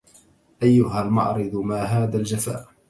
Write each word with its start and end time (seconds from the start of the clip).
أيها 0.63 1.01
المعرض 1.03 1.55
ما 1.55 1.81
هذا 1.83 2.17
الجفاء 2.17 2.71